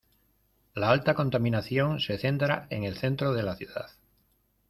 La 0.73 0.89
alta 0.89 1.13
contaminación 1.13 1.99
se 1.99 2.17
centra 2.17 2.65
en 2.71 2.85
el 2.85 2.97
centro 2.97 3.33
de 3.35 3.43
la 3.43 3.55
ciudad. 3.55 3.91